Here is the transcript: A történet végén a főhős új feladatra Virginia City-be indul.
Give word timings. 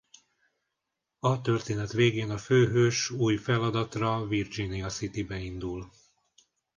A 1.19 1.41
történet 1.41 1.91
végén 1.91 2.29
a 2.29 2.37
főhős 2.37 3.09
új 3.09 3.37
feladatra 3.37 4.25
Virginia 4.25 4.89
City-be 4.89 5.37
indul. 5.39 5.89